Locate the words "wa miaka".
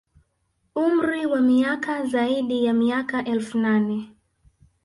1.25-2.05